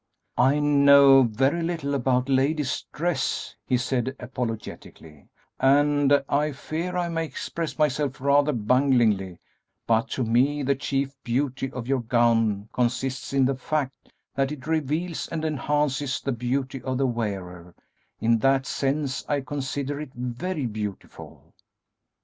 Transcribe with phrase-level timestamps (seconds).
[0.39, 5.27] "I know very little about ladies' dress," he said apologetically,
[5.59, 9.37] "and I fear I may express myself rather bunglingly,
[9.85, 14.65] but to me the chief beauty of your gown consists in the fact that it
[14.65, 17.75] reveals and enhances the beauty of the wearer;
[18.19, 21.53] in that sense, I consider it very beautiful."